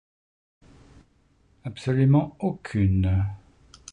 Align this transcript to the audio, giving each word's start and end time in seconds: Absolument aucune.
Absolument 1.63 2.35
aucune. 2.39 3.23